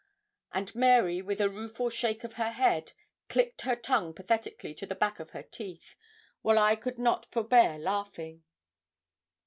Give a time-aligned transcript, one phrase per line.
[0.51, 2.93] And Mary, with a rueful shake of her head,
[3.29, 5.93] clicked her tongue pathetically to the back of her teeth,
[6.41, 8.41] while I could not forbear laughing.